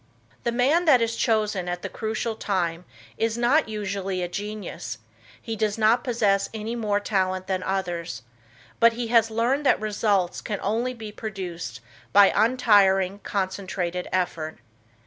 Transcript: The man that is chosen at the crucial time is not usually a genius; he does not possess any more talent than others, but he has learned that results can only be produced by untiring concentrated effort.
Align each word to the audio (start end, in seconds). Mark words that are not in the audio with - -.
The 0.41 0.51
man 0.51 0.85
that 0.85 0.99
is 0.99 1.15
chosen 1.15 1.69
at 1.69 1.83
the 1.83 1.87
crucial 1.87 2.35
time 2.35 2.85
is 3.19 3.37
not 3.37 3.69
usually 3.69 4.23
a 4.23 4.27
genius; 4.27 4.97
he 5.39 5.55
does 5.55 5.77
not 5.77 6.03
possess 6.03 6.49
any 6.55 6.75
more 6.75 6.99
talent 6.99 7.45
than 7.45 7.61
others, 7.61 8.23
but 8.79 8.93
he 8.93 9.09
has 9.09 9.29
learned 9.29 9.63
that 9.67 9.79
results 9.79 10.41
can 10.41 10.57
only 10.63 10.95
be 10.95 11.11
produced 11.11 11.81
by 12.13 12.33
untiring 12.35 13.19
concentrated 13.19 14.07
effort. 14.11 14.57